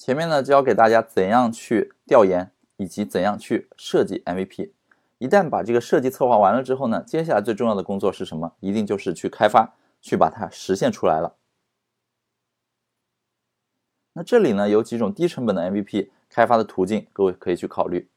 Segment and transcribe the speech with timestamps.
[0.00, 4.70] 前面呢教给大家怎样去调研以及怎样去设计 MVP。
[5.18, 8.54] 一旦把这个设计策划完了之后呢，接下来最重要的工作是什么？
[8.60, 11.36] 一定就是去开发，去把它实现出来了。
[14.14, 18.08] 那这里呢有几种低成本的 MVP 开发的途径，各位可以去考虑。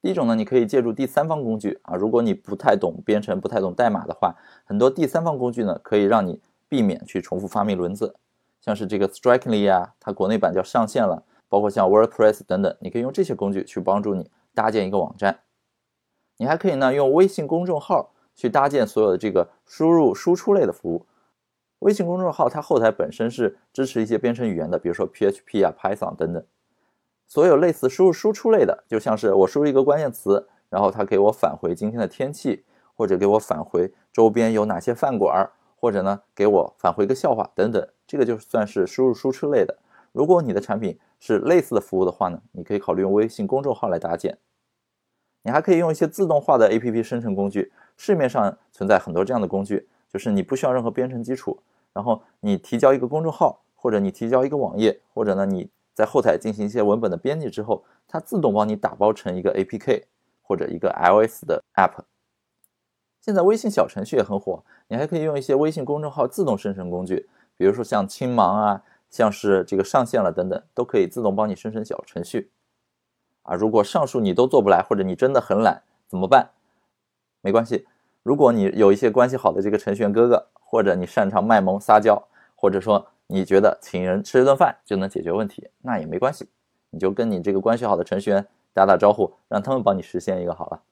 [0.00, 8.14] 第一种呢，你可以借助第三方工具啊，如果你不太懂编程、不太懂代码的话，很多第三方工具呢可以让你避免去重复发明轮子，
[8.60, 11.24] 像是这个 Strikingly 啊，它国内版叫上线了。
[11.52, 15.40] 包括像 WordPress 等等，你可以用这些工具去帮助你搭建一个网站。
[16.38, 21.04] 你还可以呢用微信公众号去搭建所有的这个输入输出类的服务。
[21.80, 26.42] 微信公众号它后台本身是支持一些编程语言的，比如说 PHP 啊、Python 等等。
[27.26, 32.64] 所有类似输入输出类的，就像是我输入一个关键词，然后它给我返回今天的天气，
[32.96, 39.78] 或者给我返回周边有哪些饭馆，或者呢给我返回一个笑话等等，这个就算是输入输出类的。
[40.12, 44.38] 如果你的产品是类似的服务的话呢，你可以考虑用微信公众号来搭建。
[45.42, 51.58] 你还可以用一些自动化的 APP 生成工具，市面上存在很多这样的工具，就是你不需要任何编程基础，
[51.92, 60.04] 然后你提交一个公众号，或者你提交一个网页，或者呢你在后台进行一些文本的编辑之后，它自动帮你打包成一个 APK
[60.42, 62.04] 或者一个 iOS 的 App。
[63.20, 68.82] 现在微信小程序也很火，你还可以用一些微信公众号自动生成工具，比如说像青芒啊。
[69.12, 72.50] 像是这个上线了等等，都可以自动帮你生成小程序
[73.42, 73.54] 啊。
[73.54, 76.50] 如果上述你都做不来，或者你真的很懒，怎么办？
[77.42, 77.86] 没关系，
[78.22, 86.48] 如果你有一些关系好的这个程序员哥哥，或者你擅长卖萌撒娇，或者说你觉得请人吃一顿饭就能解决问题，那也没关系，
[86.88, 90.82] 你就跟你这个关系好的程序员打打招呼，让他们帮你实现一个好了。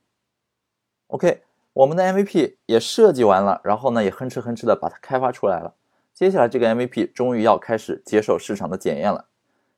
[1.06, 5.74] OK，我们的 MVP 也设计完了，然后呢也哼哧哼哧的把它开发出来了。
[6.20, 9.24] 接下来这个 MVP 终于要开始接受市场的检验了，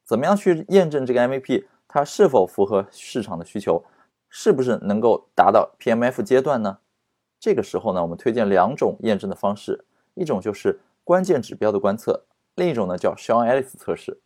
[0.03, 3.85] 怎么样去验证这个 MVP 它是否符合市场的需求，
[4.29, 6.79] 是不是能够达到 PMF 阶段呢？
[7.39, 12.25] 这个时候呢，我们推荐两种验证的方式，一种就是关键指标的观测，
[12.57, 14.21] 另一种呢叫 Sean Ellis 测试。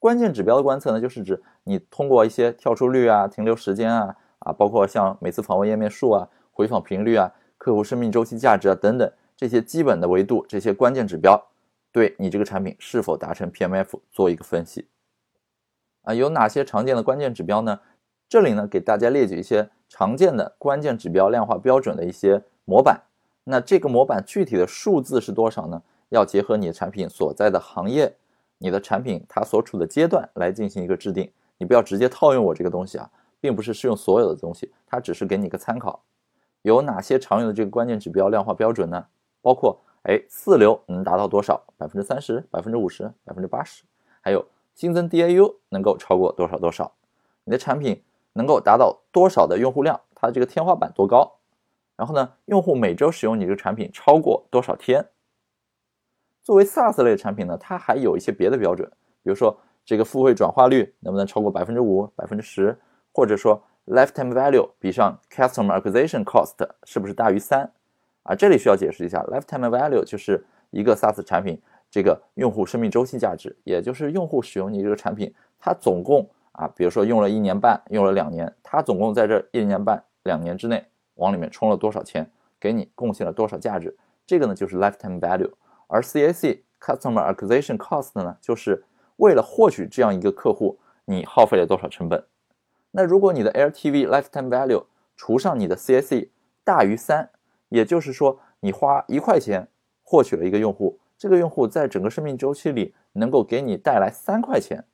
[0.00, 9.08] 关键指标的观测呢，就是指你通过一些跳出率啊、停留时间啊、啊，包括像每次访问页面数啊、回访频率啊、客户生命周期价值啊等等。
[9.40, 11.46] 这些基本的维度，这些关键指标，
[11.90, 14.86] 对你这个产品是否达成 PMF 做一个分析
[16.02, 16.12] 啊？
[16.12, 17.80] 有哪些常见的关键指标呢？
[18.28, 23.00] 这里呢给大家列举一些常见的关键指标量化标准的一些模板。
[23.44, 25.82] 那这个模板具体的数字是多少呢？
[26.10, 28.14] 要结合你的产品所在的行业，
[28.58, 31.32] 你的产品它所处的阶段来进行一个制定。
[31.56, 36.02] 你不要直接套用我这个东西啊，并不是适用所有的东西，它只是给你一个参考。
[36.60, 39.06] 有哪些常用的这个关键指标量化标准呢？
[39.42, 41.62] 包括哎，四流能达到多少？
[41.76, 43.84] 百分之三十、百分之五十、百分之八十，
[44.20, 46.92] 还有新增 DAU 能够超过多少多少？
[47.44, 48.02] 你的产品
[48.32, 50.00] 能够达到多少的用户量？
[50.14, 51.36] 它这个天花板多高？
[51.96, 55.06] 然后呢，用户每周使用你这个产品超过多少天？
[56.42, 58.90] 作为 SaaS 类产品呢，它还有一些别的标准，
[59.22, 62.78] 比如说这个付费转化率能不能超过百分之五、百分之十，
[63.12, 67.70] 或者说 Lifetime Value 比上 Customer Acquisition Cost 是不是大于三？
[68.22, 71.60] 啊，这里需要解释一下，lifetime value 就是一个 SaaS 产品
[71.90, 85.50] 这个用户生命周期价值，也就是用户使用你这个产品，他总共啊，比如说用了一年半，用了两年，他总共在这一年半、两年之内往里面充了多少钱，给你贡献了多少价值，这个呢就是 lifetime value。
[85.86, 88.84] 而 CAC customer acquisition cost 呢，就是
[89.16, 92.22] 为了获取这样一个客户，你耗费了多少成本。
[92.90, 94.84] 那如果你的 LTV lifetime value
[95.16, 96.28] 除上你的 CAC
[96.62, 97.30] 大于三。
[97.70, 99.66] 也就是说，你花一块钱
[100.02, 104.84] 获取了一个用户，这个用户在整个生命周期里能够给你带来三块钱，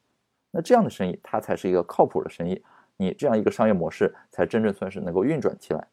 [0.52, 2.62] 那这样的生意它才是一个靠谱的生意，
[2.96, 5.88] 你这样一个商业模式才真正算是能够运转起来。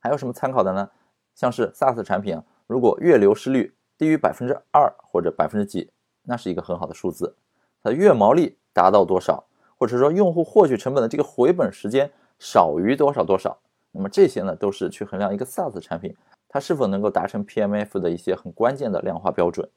[0.00, 0.90] 还有什么参考的呢？
[1.34, 5.90] 像是 SaaS 产品，如果月流失率低于百分之二或者百分之几，
[6.22, 7.36] 那是一个很好的数字。
[7.82, 9.46] 它月毛利达到多少，
[9.76, 13.58] 或者说用户获取成本的这个回本时间少于多少多少。
[13.94, 16.14] 那么这些呢，都是去衡量一个 SaaS 产品
[16.48, 19.70] 它是否能够达成 PMF 的一些很关键的量化标准。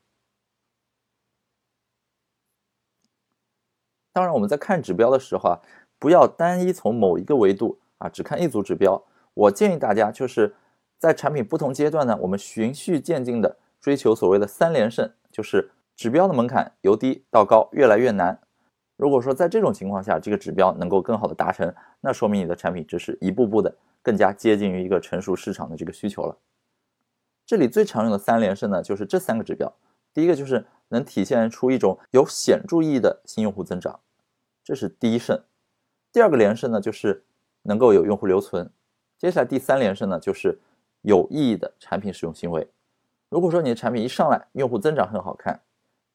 [4.11, 5.61] 当然，我们在看指标的时候啊，
[5.99, 9.03] 不要单一从某一个维度啊，只看一组指标。
[9.35, 10.55] 我建议大家就是
[10.97, 18.39] 在产品不同阶段呢，我们循序渐进的追求所谓的三连胜，就是指标的门槛由低到高，越来越难。
[18.97, 23.73] 如果说在这种情况下，这个指标能够更好的达成，那说明你的产品只是一步步的。
[24.03, 26.37] 更加接近于一个成熟市场的这个需求了。
[27.45, 29.73] 这里最常用的三连胜呢，就是这三个指标。
[30.13, 33.99] 第一个就是能体现出一种有显著意义的新用户增长，
[34.63, 35.43] 这是第一胜。
[36.13, 37.25] 第二个连胜呢，就是
[37.63, 38.71] 能够有用户留存。
[39.17, 40.57] 接下来第三连胜呢，就是
[41.01, 42.65] 有意义的产品使用行为。
[43.27, 45.59] 如果说你的产品一上来用户增长很好看，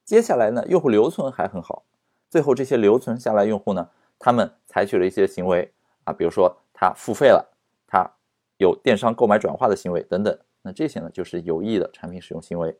[0.02, 1.84] 接下来呢用户留存还很好，
[2.32, 3.86] 最后这些留存下来用户呢，
[4.18, 5.70] 他们采取了一些行为
[6.04, 7.46] 啊，比如说他付费了，
[7.86, 8.10] 他
[8.56, 12.74] 有电商购买转化的行为等等，那这些呢就是有意义的产品使用行为。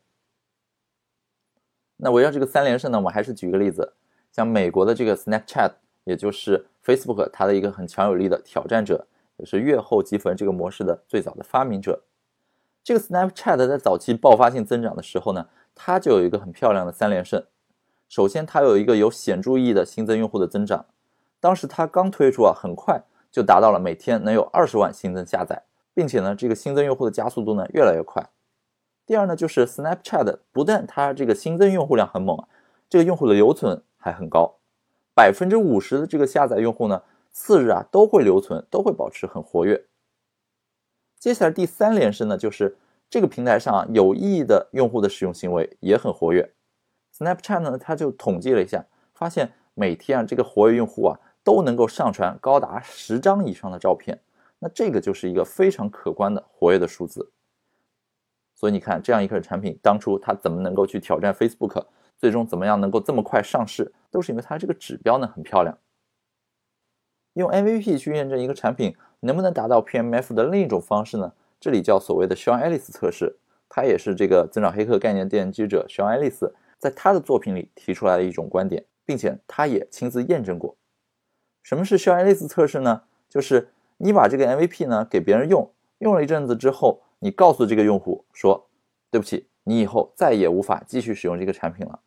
[1.99, 3.93] 那围绕这个三连胜呢，我还是举一个例子，
[4.33, 5.73] 像美国的这个 Snapchat，
[6.05, 9.07] 也就是 Facebook 它的一个很强有力的挑战者，
[9.37, 12.03] 也是月后积分这个模式的最早的发明者。
[12.83, 17.45] 这个 Snapchat 在早期爆发性增长的时候呢，它就有一个很漂亮的三连胜。
[18.13, 20.85] 首先，它有一个有显著意义的新增用户的增长，
[21.41, 25.63] 当时它刚推出啊，很快就达到了每天能有二十万新增下载，
[25.95, 28.29] 并且呢，这个新增用户的加速度呢越来越快。
[29.07, 32.47] 第二呢，就是 Snapchat 不但它这个新增用户量很猛啊，
[32.91, 34.57] 这个用户的留存还很高，
[35.15, 39.87] 百分之五十的这个下载用户呢，次日啊都会留存，都会保持很活跃。
[41.19, 42.77] 接下来第三连胜呢，就是
[43.09, 46.53] 这个平台上啊有意义的用户的使用行为也很活跃。
[47.23, 48.85] Snapchat 呢，它就统计了一下，
[49.15, 54.19] 发现每天啊这个活跃用户啊都能够上传高达十张以上的照片，
[54.59, 57.31] 那这个就是一个非常可观的活跃的数字。
[58.55, 61.85] 所以你看，这样一个产品，当初它怎么能够去挑战 Facebook，
[62.17, 65.77] 最终怎么样能够这么快上市，都是因为它这个指标呢很漂亮。
[67.35, 71.33] 用 MVP 去验证一个产品能不能达到 PMF 的另一种方式呢？
[71.59, 73.37] 这里叫所谓的 Sean Ellis 测试，
[73.69, 76.53] 它也是这个增长黑客概念奠基者 Sean Ellis
[76.83, 80.75] 在他的作品里提出来的一种观点，并且他也亲自验证过。
[81.63, 83.03] 什么是 Sean Ellis 测试呢？
[83.29, 83.69] 就是
[83.99, 87.01] 你把这个 MVP 呢给别人用，用了一阵子之后。
[87.25, 88.67] 你告诉这个用户说
[89.09, 92.01] ：“对不起，你以后再也无法继续使用这个产品了。”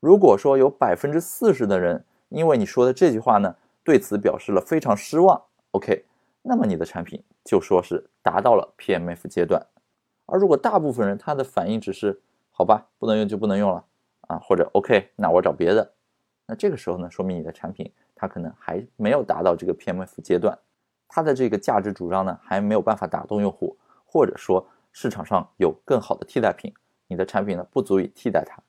[0.00, 3.54] 如果说有百分之四十的人因为你说的这句话呢，
[3.84, 6.04] 对此表示了非常失望，OK，
[6.42, 9.64] 那么你的产品就说是达到了 PMF 阶段。
[10.26, 12.20] 而如果大部分人他的反应只是
[12.50, 13.84] “好吧，不能用就不能用了
[14.28, 15.92] 啊”，或者 “OK，那我找别的”，
[16.46, 20.56] 那这个时候呢，说明你的产品它可能还没有达到这个 PMF 阶段，
[21.08, 23.76] 它的这个价值主张呢还没有办法打动用户。
[24.10, 26.72] 或者说市场上有更好的替代品，
[27.08, 28.62] 你的产品呢不足以替代它。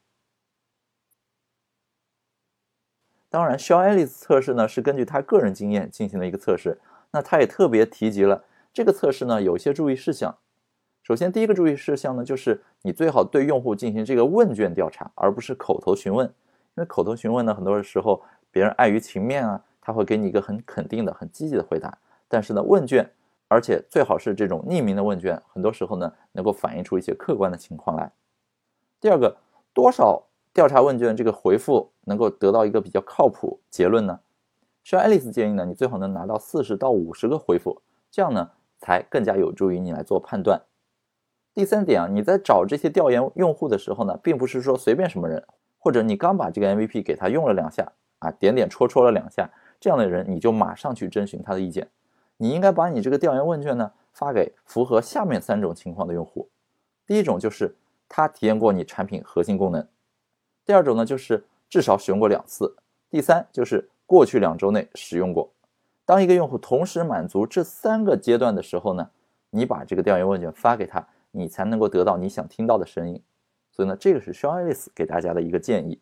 [3.29, 6.79] 当然，Sean Ellis 测试呢是根据他个人经验进行了一个测试。
[7.11, 10.37] 那他也特别提及了这个测试呢有一些注意事项。
[11.09, 16.23] 首先，第一个注意事项呢就是你最好对用户进行这个问卷调查，而不是口头询问。
[16.27, 18.21] 因为口头询问呢，很多时候
[18.51, 21.97] 别人碍于情面啊，他会给你一个很肯定的、很积极的回答。
[22.27, 23.09] 但是呢，问卷。
[23.47, 28.11] 而且最好是这种匿名的问卷，很多时候呢能够反映出一些客观的情况来。
[29.01, 29.35] 第二个，
[29.73, 34.19] 多少调查问卷这个回复能够得到一个比较靠谱结论呢？
[34.83, 40.61] 需要爱丽丝建议呢，你最好能拿到四十到五十个回复，这样呢才更加有助于你来做判断。
[41.53, 45.43] 第三点啊，你在找这些调研用户的时候呢，并不是说随便什么人，
[45.77, 49.49] 或者你刚把这个 MVP 给他用了两下啊，点点戳戳了两下，
[49.79, 51.87] 这样的人你就马上去征询他的意见。
[52.37, 56.47] 你应该把你这个调研问卷呢发给符合下面三种情况的用户。
[57.05, 57.75] 第一种就是
[58.07, 59.81] 他体验过你产品核心功能；
[60.65, 62.67] 第二种呢就是至少使用过两次；
[63.09, 65.51] 第三就是过去两周内使用过。
[66.05, 69.09] 当一个用户同时满足这三个阶段的时候呢，
[69.49, 73.23] 你把这个调研问卷发给他，你才能够得到你想听到的声音。
[73.71, 76.01] 所以呢，这个是 Sean Ellis 给大家的一个建议。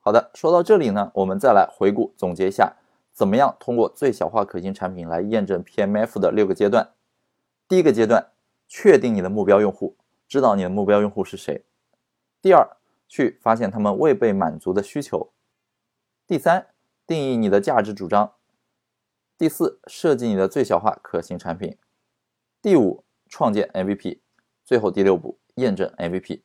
[0.00, 2.76] 好的，说到这里呢，我们再来回顾总结一下，
[3.12, 6.94] 怎么样通过最小化可行产品来验证 PMF 的六个阶段。
[7.68, 8.32] 第一个阶段，
[8.66, 11.64] 确定你的目标用户，知道你的目标用户是谁。
[12.40, 12.76] 第二，
[13.06, 15.30] 去发现他们未被满足的需求。
[16.26, 16.68] 第三，
[17.06, 18.32] 定义你的价值主张。
[19.38, 21.78] 第四，设计你的最小化可行产品。
[22.60, 24.18] 第五，创建 MVP。
[24.64, 26.42] 最后第六步，验证 MVP。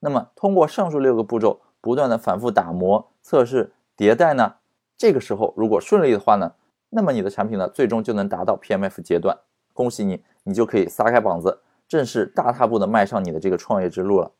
[0.00, 1.60] 那么通过上述六个步骤。
[1.84, 4.54] 不断的反复打磨、测试、迭代呢？
[4.96, 6.54] 这个时候如果顺利的话呢，
[6.88, 9.38] 那么你的产品呢，最终就能达到 PMF 阶段。
[9.74, 14.32] 恭喜你，你就可以撒开膀子，正式大踏步的迈上你的这个创业之路了。